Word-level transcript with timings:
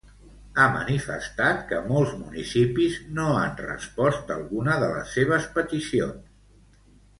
Ha 0.61 0.63
manifestat 0.75 1.59
que 1.71 1.81
molts 1.91 2.15
municipis 2.21 2.97
no 3.19 3.27
han 3.43 3.55
respost 3.67 4.35
alguna 4.39 4.81
de 4.87 4.91
les 4.97 5.15
seves 5.21 5.49
peticions. 5.61 6.29